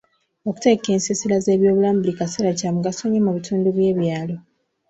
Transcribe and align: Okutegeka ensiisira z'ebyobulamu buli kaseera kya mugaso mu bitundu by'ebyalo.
Okutegeka 0.49 0.87
ensiisira 0.95 1.37
z'ebyobulamu 1.45 1.97
buli 2.01 2.13
kaseera 2.19 2.51
kya 2.59 2.69
mugaso 2.75 3.01
mu 3.25 3.31
bitundu 3.35 3.67
by'ebyalo. 3.75 4.35